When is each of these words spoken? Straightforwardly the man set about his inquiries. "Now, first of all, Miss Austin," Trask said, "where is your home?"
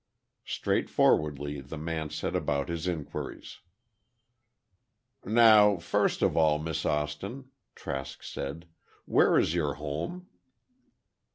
Straightforwardly 0.45 1.61
the 1.61 1.77
man 1.77 2.09
set 2.09 2.35
about 2.35 2.69
his 2.69 2.87
inquiries. 2.87 3.59
"Now, 5.23 5.77
first 5.77 6.23
of 6.23 6.35
all, 6.35 6.57
Miss 6.57 6.87
Austin," 6.87 7.51
Trask 7.75 8.23
said, 8.23 8.65
"where 9.05 9.37
is 9.37 9.53
your 9.53 9.75
home?" 9.75 10.25